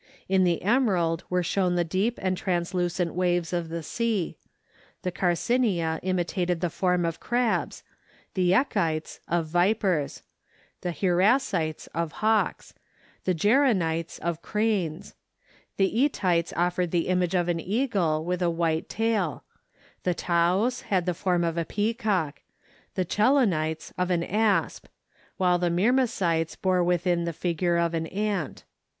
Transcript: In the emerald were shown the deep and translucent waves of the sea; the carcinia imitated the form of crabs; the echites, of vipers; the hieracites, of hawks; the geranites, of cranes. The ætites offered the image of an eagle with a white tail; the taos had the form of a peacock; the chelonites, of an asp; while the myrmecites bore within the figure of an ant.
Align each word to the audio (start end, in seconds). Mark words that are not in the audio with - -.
In 0.27 0.43
the 0.45 0.63
emerald 0.63 1.25
were 1.29 1.43
shown 1.43 1.75
the 1.75 1.83
deep 1.83 2.17
and 2.23 2.35
translucent 2.35 3.13
waves 3.13 3.53
of 3.53 3.69
the 3.69 3.83
sea; 3.83 4.35
the 5.03 5.11
carcinia 5.11 5.99
imitated 6.01 6.59
the 6.59 6.71
form 6.71 7.05
of 7.05 7.19
crabs; 7.19 7.83
the 8.33 8.49
echites, 8.49 9.19
of 9.27 9.45
vipers; 9.45 10.23
the 10.81 10.89
hieracites, 10.91 11.87
of 11.93 12.13
hawks; 12.13 12.73
the 13.25 13.35
geranites, 13.35 14.17
of 14.21 14.41
cranes. 14.41 15.13
The 15.77 15.93
ætites 16.09 16.51
offered 16.57 16.89
the 16.89 17.07
image 17.07 17.35
of 17.35 17.47
an 17.47 17.59
eagle 17.59 18.25
with 18.25 18.41
a 18.41 18.49
white 18.49 18.89
tail; 18.89 19.43
the 20.01 20.15
taos 20.15 20.81
had 20.89 21.05
the 21.05 21.13
form 21.13 21.43
of 21.43 21.59
a 21.59 21.63
peacock; 21.65 22.41
the 22.95 23.05
chelonites, 23.05 23.93
of 23.99 24.09
an 24.09 24.23
asp; 24.23 24.87
while 25.37 25.59
the 25.59 25.69
myrmecites 25.69 26.55
bore 26.59 26.83
within 26.83 27.25
the 27.25 27.33
figure 27.33 27.77
of 27.77 27.93
an 27.93 28.07
ant. 28.07 28.63